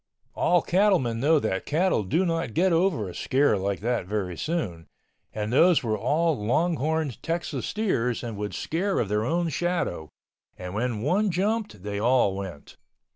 [0.33, 4.87] All cattlemen know that cattle do not get over a scare like that very soon,
[5.31, 10.09] and those were all longhorned Texas steers and would scare of their own shadow,
[10.57, 12.77] and when one jumped they all went.